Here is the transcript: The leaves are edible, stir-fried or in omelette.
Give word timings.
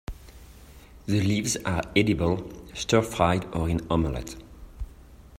The 1.05 1.21
leaves 1.21 1.57
are 1.57 1.83
edible, 1.95 2.51
stir-fried 2.73 3.45
or 3.53 3.69
in 3.69 3.85
omelette. 3.87 4.33